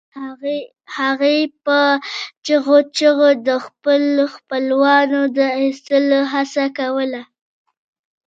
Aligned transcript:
هغې 0.97 1.37
په 1.65 1.79
چیغو 2.45 2.77
چیغو 2.97 3.29
د 3.47 3.49
خپلو 3.65 4.23
خپلوانو 4.35 5.19
د 5.37 5.39
ایستلو 5.61 6.19
هڅه 6.33 6.65
کوله 6.77 7.21